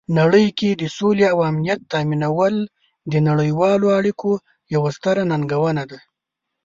[0.19, 2.55] نړۍ کې د سولې او امنیت تامینول
[3.11, 4.31] د نړیوالو اړیکو
[4.73, 5.99] یوه ستره ننګونه ده.